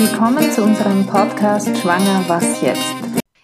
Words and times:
Willkommen 0.00 0.48
zu 0.52 0.62
unserem 0.62 1.04
Podcast 1.08 1.76
Schwanger 1.76 2.28
Was 2.28 2.62
jetzt? 2.62 2.94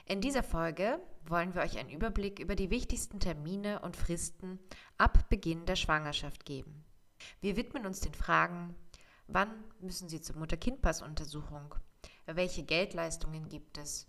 In 0.07 0.21
dieser 0.21 0.45
Folge 0.45 1.01
wollen 1.27 1.53
wir 1.53 1.63
euch 1.63 1.77
einen 1.79 1.91
Überblick 1.91 2.39
über 2.39 2.55
die 2.55 2.71
wichtigsten 2.71 3.19
Termine 3.19 3.81
und 3.81 3.97
Fristen 3.97 4.61
ab 4.97 5.29
Beginn 5.29 5.67
der 5.67 5.75
Schwangerschaft 5.75 6.45
geben. 6.45 6.85
Wir 7.41 7.57
widmen 7.57 7.87
uns 7.87 7.99
den 7.99 8.15
Fragen, 8.15 8.77
wann 9.27 9.51
müssen 9.81 10.09
Sie 10.09 10.21
zur 10.21 10.37
Mutter-Kind-Pass-Untersuchung? 10.37 11.75
Welche 12.27 12.63
Geldleistungen 12.63 13.49
gibt 13.49 13.77
es? 13.77 14.07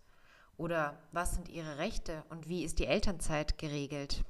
Oder 0.55 1.01
was 1.11 1.33
sind 1.33 1.49
Ihre 1.49 1.79
Rechte 1.79 2.25
und 2.29 2.47
wie 2.47 2.63
ist 2.63 2.77
die 2.77 2.85
Elternzeit 2.85 3.57
geregelt? 3.57 4.23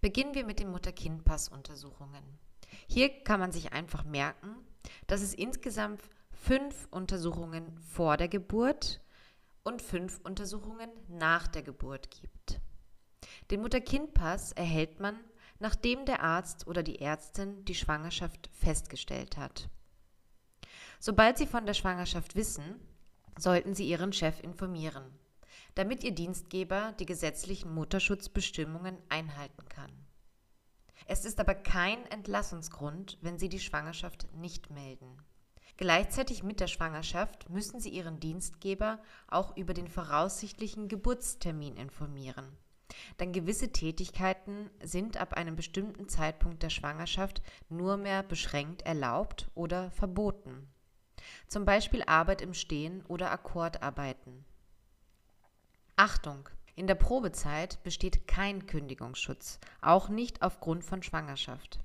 Beginnen 0.00 0.36
wir 0.36 0.46
mit 0.46 0.60
den 0.60 0.70
Mutter-Kind-Pass-Untersuchungen. 0.70 2.22
Hier 2.86 3.08
kann 3.24 3.40
man 3.40 3.50
sich 3.50 3.72
einfach 3.72 4.04
merken, 4.04 4.54
dass 5.08 5.22
es 5.22 5.34
insgesamt 5.34 6.00
fünf 6.42 6.88
Untersuchungen 6.90 7.78
vor 7.78 8.16
der 8.16 8.26
Geburt 8.26 9.00
und 9.62 9.80
fünf 9.80 10.18
Untersuchungen 10.24 10.90
nach 11.06 11.46
der 11.46 11.62
Geburt 11.62 12.10
gibt. 12.10 12.60
Den 13.52 13.60
Mutter-Kind-Pass 13.60 14.50
erhält 14.50 14.98
man, 14.98 15.20
nachdem 15.60 16.04
der 16.04 16.20
Arzt 16.20 16.66
oder 16.66 16.82
die 16.82 16.98
Ärztin 16.98 17.64
die 17.64 17.76
Schwangerschaft 17.76 18.50
festgestellt 18.52 19.36
hat. 19.36 19.68
Sobald 20.98 21.38
Sie 21.38 21.46
von 21.46 21.64
der 21.64 21.74
Schwangerschaft 21.74 22.34
wissen, 22.34 22.80
sollten 23.38 23.76
Sie 23.76 23.88
Ihren 23.88 24.12
Chef 24.12 24.42
informieren, 24.42 25.04
damit 25.76 26.02
Ihr 26.02 26.12
Dienstgeber 26.12 26.92
die 26.98 27.06
gesetzlichen 27.06 27.72
Mutterschutzbestimmungen 27.72 28.98
einhalten 29.08 29.68
kann. 29.68 29.92
Es 31.06 31.24
ist 31.24 31.38
aber 31.38 31.54
kein 31.54 32.04
Entlassungsgrund, 32.06 33.18
wenn 33.20 33.38
Sie 33.38 33.48
die 33.48 33.60
Schwangerschaft 33.60 34.26
nicht 34.34 34.70
melden. 34.70 35.22
Gleichzeitig 35.76 36.42
mit 36.42 36.60
der 36.60 36.66
Schwangerschaft 36.66 37.48
müssen 37.48 37.80
Sie 37.80 37.88
Ihren 37.88 38.20
Dienstgeber 38.20 39.00
auch 39.28 39.56
über 39.56 39.74
den 39.74 39.88
voraussichtlichen 39.88 40.88
Geburtstermin 40.88 41.76
informieren. 41.76 42.56
Denn 43.20 43.32
gewisse 43.32 43.72
Tätigkeiten 43.72 44.70
sind 44.82 45.16
ab 45.16 45.34
einem 45.34 45.56
bestimmten 45.56 46.08
Zeitpunkt 46.08 46.62
der 46.62 46.70
Schwangerschaft 46.70 47.42
nur 47.68 47.96
mehr 47.96 48.22
beschränkt 48.22 48.82
erlaubt 48.82 49.50
oder 49.54 49.90
verboten. 49.90 50.68
Zum 51.48 51.64
Beispiel 51.64 52.02
Arbeit 52.04 52.42
im 52.42 52.54
Stehen 52.54 53.04
oder 53.06 53.30
Akkordarbeiten. 53.30 54.44
Achtung! 55.96 56.48
In 56.74 56.86
der 56.86 56.94
Probezeit 56.94 57.82
besteht 57.82 58.26
kein 58.26 58.66
Kündigungsschutz, 58.66 59.60
auch 59.82 60.08
nicht 60.08 60.40
aufgrund 60.40 60.84
von 60.84 61.02
Schwangerschaft. 61.02 61.80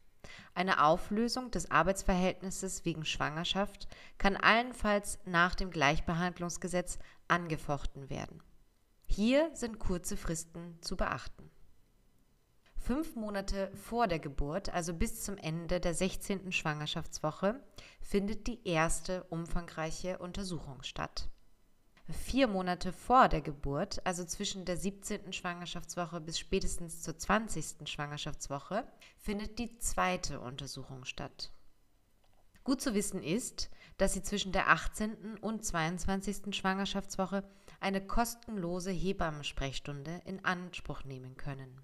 Eine 0.53 0.83
Auflösung 0.83 1.51
des 1.51 1.71
Arbeitsverhältnisses 1.71 2.85
wegen 2.85 3.05
Schwangerschaft 3.05 3.87
kann 4.17 4.35
allenfalls 4.35 5.19
nach 5.25 5.55
dem 5.55 5.71
Gleichbehandlungsgesetz 5.71 6.99
angefochten 7.27 8.09
werden. 8.09 8.41
Hier 9.05 9.49
sind 9.53 9.79
kurze 9.79 10.17
Fristen 10.17 10.77
zu 10.81 10.97
beachten. 10.97 11.49
Fünf 12.75 13.15
Monate 13.15 13.71
vor 13.75 14.07
der 14.07 14.19
Geburt, 14.19 14.73
also 14.73 14.93
bis 14.93 15.23
zum 15.23 15.37
Ende 15.37 15.79
der 15.79 15.93
16. 15.93 16.51
Schwangerschaftswoche, 16.51 17.59
findet 18.01 18.47
die 18.47 18.65
erste 18.67 19.23
umfangreiche 19.25 20.19
Untersuchung 20.19 20.83
statt. 20.83 21.29
Vier 22.09 22.47
Monate 22.47 22.93
vor 22.93 23.27
der 23.27 23.41
Geburt, 23.41 24.05
also 24.05 24.23
zwischen 24.23 24.63
der 24.63 24.77
17. 24.77 25.33
Schwangerschaftswoche 25.33 26.21
bis 26.21 26.39
spätestens 26.39 27.01
zur 27.01 27.17
20. 27.17 27.89
Schwangerschaftswoche, 27.89 28.87
findet 29.17 29.59
die 29.59 29.77
zweite 29.79 30.39
Untersuchung 30.39 31.03
statt. 31.03 31.51
Gut 32.63 32.79
zu 32.79 32.93
wissen 32.93 33.21
ist, 33.21 33.69
dass 33.97 34.13
Sie 34.13 34.21
zwischen 34.21 34.53
der 34.53 34.69
18. 34.69 35.37
und 35.41 35.65
22. 35.65 36.55
Schwangerschaftswoche 36.55 37.43
eine 37.81 38.05
kostenlose 38.05 38.91
Hebammensprechstunde 38.91 40.21
in 40.25 40.45
Anspruch 40.45 41.03
nehmen 41.03 41.35
können. 41.35 41.81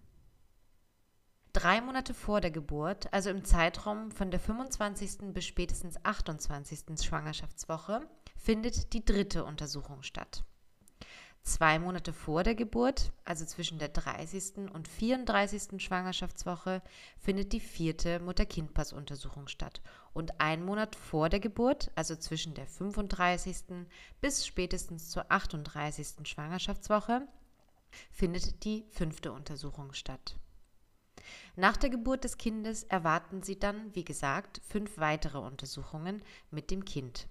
Drei 1.54 1.82
Monate 1.82 2.16
vor 2.16 2.42
der 2.42 2.50
Geburt, 2.50 3.14
also 3.14 3.30
im 3.30 3.46
Zeitraum 3.46 4.10
von 4.10 4.32
der 4.32 4.40
25. 4.40 5.34
bis 5.34 5.46
spätestens 5.46 6.04
28. 6.04 7.00
Schwangerschaftswoche, 7.00 8.02
findet 8.36 8.92
die 8.94 9.06
dritte 9.06 9.46
Untersuchung 9.46 10.02
statt. 10.02 10.44
Zwei 11.44 11.78
Monate 11.78 12.12
vor 12.12 12.42
der 12.42 12.56
Geburt, 12.56 13.12
also 13.24 13.46
zwischen 13.46 13.78
der 13.78 13.90
30. 13.90 14.72
und 14.74 14.88
34. 14.88 15.80
Schwangerschaftswoche, 15.80 16.82
findet 17.20 17.54
die 17.54 17.60
vierte 17.60 18.20
Mutter-Kind-Pass-Untersuchung 18.20 19.48
statt. 19.48 19.84
Und 20.14 20.42
ein 20.42 20.66
Monat 20.66 20.96
vor 20.96 21.30
der 21.30 21.40
Geburt, 21.40 21.92
also 21.94 22.16
zwischen 22.16 22.56
der 22.56 22.66
35. 22.66 23.86
bis 24.22 24.48
spätestens 24.48 25.12
zur 25.12 25.32
38. 25.32 26.28
Schwangerschaftswoche, 26.28 27.28
findet 28.10 28.64
die 28.64 28.86
fünfte 28.90 29.32
Untersuchung 29.32 29.94
statt. 29.94 30.36
Nach 31.56 31.78
der 31.78 31.90
Geburt 31.90 32.24
des 32.24 32.38
Kindes 32.38 32.84
erwarten 32.84 33.44
sie 33.44 33.60
dann, 33.60 33.94
wie 33.96 34.04
gesagt, 34.04 34.62
fünf 34.68 34.98
weitere 34.98 35.38
Untersuchungen 35.38 36.22
mit 36.52 36.72
dem 36.72 36.86
Kind. 36.86 37.28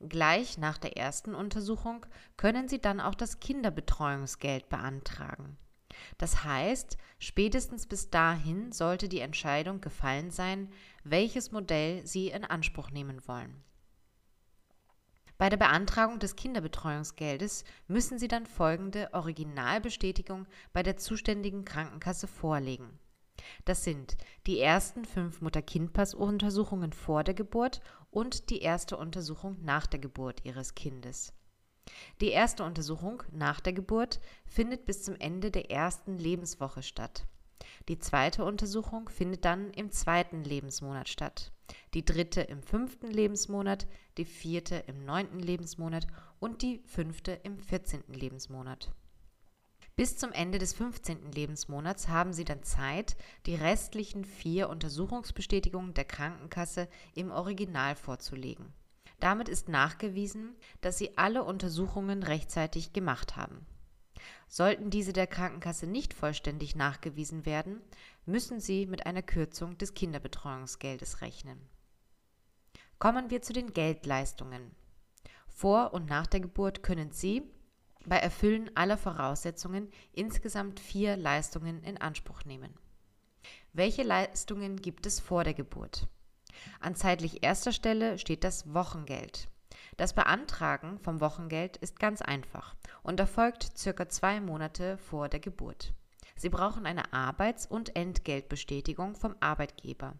Gleich 0.00 0.58
nach 0.58 0.78
der 0.78 0.96
ersten 0.96 1.34
Untersuchung 1.34 2.04
können 2.36 2.68
sie 2.68 2.80
dann 2.80 3.00
auch 3.00 3.14
das 3.14 3.40
Kinderbetreuungsgeld 3.40 4.68
beantragen. 4.68 5.56
Das 6.18 6.44
heißt, 6.44 6.96
spätestens 7.18 7.86
bis 7.86 8.10
dahin 8.10 8.72
sollte 8.72 9.08
die 9.08 9.20
Entscheidung 9.20 9.80
gefallen 9.80 10.30
sein, 10.30 10.70
welches 11.04 11.52
Modell 11.52 12.06
sie 12.06 12.28
in 12.28 12.44
Anspruch 12.44 12.90
nehmen 12.90 13.26
wollen. 13.26 13.62
Bei 15.38 15.48
der 15.48 15.56
Beantragung 15.56 16.20
des 16.20 16.36
Kinderbetreuungsgeldes 16.36 17.64
müssen 17.88 18.16
Sie 18.16 18.28
dann 18.28 18.46
folgende 18.46 19.08
Originalbestätigung 19.12 20.46
bei 20.72 20.84
der 20.84 20.96
zuständigen 20.96 21.64
Krankenkasse 21.64 22.28
vorlegen. 22.28 22.98
Das 23.64 23.84
sind 23.84 24.16
die 24.46 24.58
ersten 24.58 25.04
fünf 25.04 25.40
Mutter-Kind-Pass-Untersuchungen 25.40 26.92
vor 26.92 27.24
der 27.24 27.34
Geburt 27.34 27.80
und 28.10 28.50
die 28.50 28.60
erste 28.60 28.96
Untersuchung 28.96 29.56
nach 29.62 29.86
der 29.86 30.00
Geburt 30.00 30.44
ihres 30.44 30.74
Kindes. 30.74 31.32
Die 32.20 32.28
erste 32.28 32.64
Untersuchung 32.64 33.22
nach 33.32 33.60
der 33.60 33.72
Geburt 33.72 34.20
findet 34.46 34.84
bis 34.84 35.02
zum 35.02 35.16
Ende 35.16 35.50
der 35.50 35.70
ersten 35.70 36.18
Lebenswoche 36.18 36.82
statt. 36.82 37.26
Die 37.88 37.98
zweite 37.98 38.44
Untersuchung 38.44 39.08
findet 39.08 39.44
dann 39.44 39.70
im 39.70 39.90
zweiten 39.90 40.44
Lebensmonat 40.44 41.08
statt. 41.08 41.52
Die 41.94 42.04
dritte 42.04 42.42
im 42.42 42.62
fünften 42.62 43.08
Lebensmonat, 43.08 43.86
die 44.18 44.24
vierte 44.24 44.76
im 44.86 45.04
neunten 45.04 45.38
Lebensmonat 45.38 46.06
und 46.38 46.62
die 46.62 46.82
fünfte 46.84 47.32
im 47.32 47.58
vierzehnten 47.58 48.14
Lebensmonat. 48.14 48.92
Bis 49.94 50.16
zum 50.16 50.32
Ende 50.32 50.58
des 50.58 50.72
15. 50.72 51.32
Lebensmonats 51.32 52.08
haben 52.08 52.32
Sie 52.32 52.44
dann 52.44 52.62
Zeit, 52.62 53.16
die 53.44 53.54
restlichen 53.54 54.24
vier 54.24 54.70
Untersuchungsbestätigungen 54.70 55.92
der 55.92 56.06
Krankenkasse 56.06 56.88
im 57.14 57.30
Original 57.30 57.94
vorzulegen. 57.94 58.72
Damit 59.20 59.48
ist 59.48 59.68
nachgewiesen, 59.68 60.56
dass 60.80 60.98
Sie 60.98 61.16
alle 61.18 61.44
Untersuchungen 61.44 62.22
rechtzeitig 62.22 62.92
gemacht 62.92 63.36
haben. 63.36 63.66
Sollten 64.48 64.90
diese 64.90 65.12
der 65.12 65.26
Krankenkasse 65.26 65.86
nicht 65.86 66.14
vollständig 66.14 66.74
nachgewiesen 66.74 67.44
werden, 67.44 67.80
müssen 68.24 68.60
Sie 68.60 68.86
mit 68.86 69.06
einer 69.06 69.22
Kürzung 69.22 69.76
des 69.78 69.94
Kinderbetreuungsgeldes 69.94 71.20
rechnen. 71.20 71.68
Kommen 72.98 73.30
wir 73.30 73.42
zu 73.42 73.52
den 73.52 73.72
Geldleistungen. 73.72 74.70
Vor 75.48 75.92
und 75.92 76.08
nach 76.08 76.26
der 76.26 76.40
Geburt 76.40 76.82
können 76.82 77.12
Sie, 77.12 77.42
bei 78.06 78.16
Erfüllen 78.16 78.70
aller 78.74 78.96
Voraussetzungen 78.96 79.90
insgesamt 80.12 80.80
vier 80.80 81.16
Leistungen 81.16 81.82
in 81.82 81.98
Anspruch 81.98 82.44
nehmen. 82.44 82.74
Welche 83.72 84.02
Leistungen 84.02 84.76
gibt 84.76 85.06
es 85.06 85.20
vor 85.20 85.44
der 85.44 85.54
Geburt? 85.54 86.08
An 86.80 86.94
zeitlich 86.94 87.42
erster 87.42 87.72
Stelle 87.72 88.18
steht 88.18 88.44
das 88.44 88.72
Wochengeld. 88.74 89.48
Das 89.96 90.14
Beantragen 90.14 90.98
vom 90.98 91.20
Wochengeld 91.20 91.76
ist 91.78 91.98
ganz 91.98 92.22
einfach 92.22 92.74
und 93.02 93.20
erfolgt 93.20 93.76
circa 93.76 94.08
zwei 94.08 94.40
Monate 94.40 94.98
vor 94.98 95.28
der 95.28 95.40
Geburt. 95.40 95.92
Sie 96.36 96.48
brauchen 96.48 96.86
eine 96.86 97.12
Arbeits- 97.12 97.66
und 97.66 97.94
Entgeltbestätigung 97.94 99.14
vom 99.14 99.36
Arbeitgeber 99.40 100.14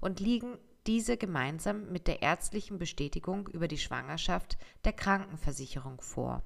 und 0.00 0.20
liegen 0.20 0.58
diese 0.86 1.16
gemeinsam 1.16 1.90
mit 1.92 2.06
der 2.06 2.22
ärztlichen 2.22 2.78
Bestätigung 2.78 3.46
über 3.48 3.68
die 3.68 3.78
Schwangerschaft 3.78 4.56
der 4.84 4.92
Krankenversicherung 4.92 6.00
vor. 6.00 6.42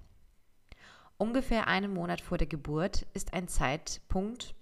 Ungefähr 1.22 1.68
einen 1.68 1.94
Monat 1.94 2.20
vor 2.20 2.36
der 2.36 2.48
Geburt 2.48 3.06
ist 3.14 3.32
ein 3.32 3.46
Zeitpunkt, 3.46 4.56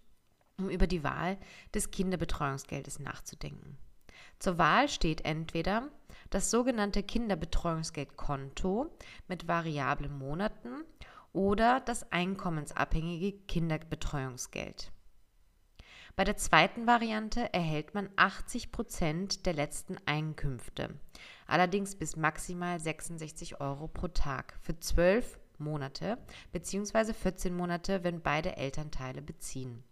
um 0.58 0.68
über 0.68 0.86
die 0.86 1.02
Wahl 1.02 1.38
des 1.74 1.90
Kinderbetreuungsgeldes 1.90 2.98
nachzudenken. 2.98 3.78
Zur 4.38 4.58
Wahl 4.58 4.90
steht 4.90 5.24
entweder 5.24 5.88
das 6.28 6.50
sogenannte 6.50 7.02
Kinderbetreuungsgeldkonto 7.02 8.94
mit 9.26 9.48
variablen 9.48 10.18
Monaten 10.18 10.84
oder 11.32 11.80
das 11.80 12.12
einkommensabhängige 12.12 13.38
Kinderbetreuungsgeld. 13.46 14.92
Bei 16.14 16.24
der 16.24 16.36
zweiten 16.36 16.86
Variante 16.86 17.54
erhält 17.54 17.94
man 17.94 18.10
80 18.16 18.70
Prozent 18.70 19.46
der 19.46 19.54
letzten 19.54 19.96
Einkünfte, 20.04 20.90
allerdings 21.46 21.96
bis 21.96 22.16
maximal 22.16 22.78
66 22.78 23.62
Euro 23.62 23.88
pro 23.88 24.08
Tag 24.08 24.58
für 24.60 24.78
12 24.78 25.40
Monate 25.60 26.18
bzw. 26.52 27.12
14 27.12 27.54
Monate, 27.54 28.02
wenn 28.02 28.22
beide 28.22 28.56
Elternteile 28.56 29.22
beziehen. 29.22 29.84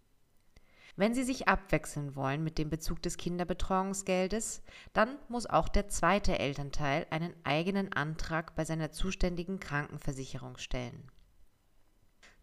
Wenn 0.95 1.13
Sie 1.13 1.23
sich 1.23 1.47
abwechseln 1.47 2.15
wollen 2.17 2.43
mit 2.43 2.57
dem 2.57 2.69
Bezug 2.69 3.01
des 3.01 3.15
Kinderbetreuungsgeldes, 3.15 4.61
dann 4.91 5.17
muss 5.29 5.45
auch 5.45 5.69
der 5.69 5.87
zweite 5.87 6.37
Elternteil 6.37 7.07
einen 7.09 7.33
eigenen 7.45 7.93
Antrag 7.93 8.53
bei 8.55 8.65
seiner 8.65 8.91
zuständigen 8.91 9.61
Krankenversicherung 9.61 10.57
stellen. 10.57 11.09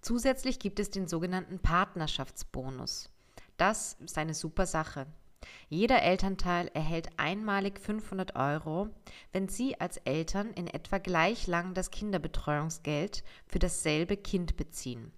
Zusätzlich 0.00 0.58
gibt 0.58 0.80
es 0.80 0.88
den 0.88 1.06
sogenannten 1.06 1.58
Partnerschaftsbonus. 1.58 3.10
Das 3.58 3.98
ist 4.00 4.16
eine 4.16 4.32
super 4.34 4.64
Sache. 4.64 5.06
Jeder 5.68 6.02
Elternteil 6.02 6.68
erhält 6.74 7.08
einmalig 7.16 7.78
500 7.80 8.36
Euro, 8.36 8.88
wenn 9.32 9.48
Sie 9.48 9.80
als 9.80 9.96
Eltern 9.98 10.52
in 10.52 10.66
etwa 10.66 10.98
gleich 10.98 11.46
lang 11.46 11.74
das 11.74 11.90
Kinderbetreuungsgeld 11.90 13.24
für 13.46 13.58
dasselbe 13.58 14.16
Kind 14.16 14.56
beziehen. 14.56 15.12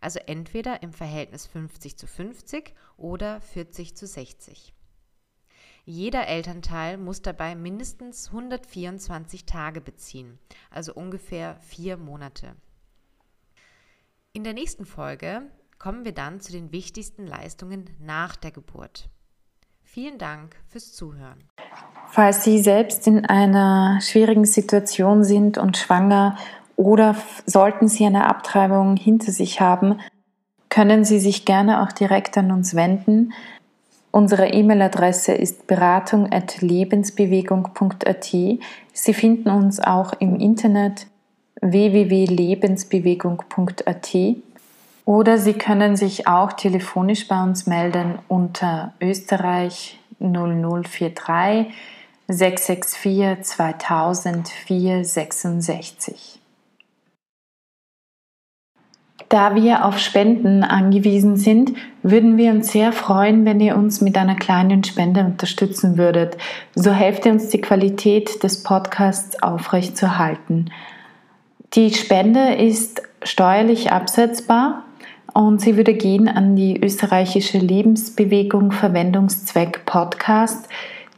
Also 0.00 0.18
entweder 0.20 0.82
im 0.82 0.92
Verhältnis 0.92 1.46
50 1.46 1.98
zu 1.98 2.06
50 2.06 2.74
oder 2.96 3.40
40 3.40 3.96
zu 3.96 4.06
60. 4.06 4.74
Jeder 5.84 6.26
Elternteil 6.26 6.98
muss 6.98 7.22
dabei 7.22 7.54
mindestens 7.54 8.28
124 8.28 9.46
Tage 9.46 9.80
beziehen, 9.80 10.40
also 10.68 10.92
ungefähr 10.92 11.60
vier 11.60 11.96
Monate. 11.96 12.56
In 14.32 14.42
der 14.42 14.52
nächsten 14.52 14.84
Folge 14.84 15.42
kommen 15.78 16.04
wir 16.04 16.12
dann 16.12 16.40
zu 16.40 16.50
den 16.50 16.72
wichtigsten 16.72 17.26
Leistungen 17.26 17.88
nach 18.00 18.34
der 18.34 18.50
Geburt. 18.50 19.08
Vielen 19.88 20.18
Dank 20.18 20.56
fürs 20.68 20.92
Zuhören. 20.92 21.44
Falls 22.10 22.42
Sie 22.44 22.58
selbst 22.58 23.06
in 23.06 23.24
einer 23.24 23.98
schwierigen 24.02 24.44
Situation 24.44 25.24
sind 25.24 25.56
und 25.56 25.78
schwanger 25.78 26.36
oder 26.76 27.16
sollten 27.46 27.88
Sie 27.88 28.04
eine 28.04 28.28
Abtreibung 28.28 28.96
hinter 28.96 29.32
sich 29.32 29.60
haben, 29.60 29.98
können 30.68 31.04
Sie 31.04 31.18
sich 31.18 31.46
gerne 31.46 31.82
auch 31.82 31.92
direkt 31.92 32.36
an 32.36 32.50
uns 32.50 32.74
wenden. 32.74 33.32
Unsere 34.10 34.48
E-Mail-Adresse 34.48 35.32
ist 35.32 35.66
beratung.lebensbewegung.at. 35.66 38.24
Sie 38.24 38.60
finden 39.14 39.48
uns 39.48 39.80
auch 39.80 40.12
im 40.18 40.36
Internet 40.36 41.06
www.lebensbewegung.at 41.62 44.14
oder 45.06 45.38
Sie 45.38 45.54
können 45.54 45.96
sich 45.96 46.26
auch 46.26 46.52
telefonisch 46.52 47.28
bei 47.28 47.40
uns 47.42 47.66
melden 47.66 48.18
unter 48.28 48.92
Österreich 49.00 49.98
0043 50.18 51.72
664 52.28 53.44
2000 53.44 54.48
466. 54.48 56.40
Da 59.28 59.54
wir 59.54 59.84
auf 59.84 59.98
Spenden 59.98 60.64
angewiesen 60.64 61.36
sind, 61.36 61.72
würden 62.02 62.36
wir 62.36 62.50
uns 62.50 62.72
sehr 62.72 62.92
freuen, 62.92 63.44
wenn 63.44 63.60
ihr 63.60 63.76
uns 63.76 64.00
mit 64.00 64.16
einer 64.16 64.36
kleinen 64.36 64.82
Spende 64.82 65.20
unterstützen 65.20 65.98
würdet. 65.98 66.36
So 66.74 66.92
helft 66.92 67.26
ihr 67.26 67.32
uns, 67.32 67.48
die 67.48 67.60
Qualität 67.60 68.42
des 68.42 68.64
Podcasts 68.64 69.40
aufrechtzuerhalten. 69.40 70.72
Die 71.74 71.92
Spende 71.94 72.54
ist 72.54 73.02
steuerlich 73.22 73.92
absetzbar 73.92 74.85
und 75.36 75.60
sie 75.60 75.76
würde 75.76 75.92
gehen 75.92 76.28
an 76.28 76.56
die 76.56 76.82
österreichische 76.82 77.58
Lebensbewegung 77.58 78.72
Verwendungszweck 78.72 79.84
Podcast. 79.84 80.66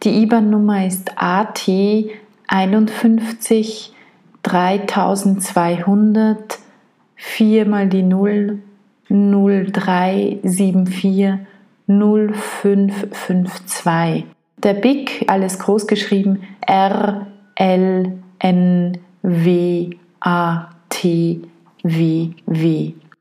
Die 0.03 0.23
IBAN-Nummer 0.23 0.85
ist 0.85 1.13
AT 1.15 1.71
51 2.49 3.93
3200 4.43 6.59
4 7.15 7.67
mal 7.67 7.89
die 7.89 8.03
0 8.03 8.59
0374 9.09 11.35
0552. 11.87 14.25
Der 14.65 14.75
BIC, 14.75 15.27
alles 15.29 15.61
groß 15.61 15.87
geschrieben, 15.87 16.43
R 16.67 17.29
L 17.55 18.19
N 18.41 18.99
W 19.23 19.91
A 20.19 20.71
T 20.89 21.41
W 21.85 22.31
W. 22.47 22.95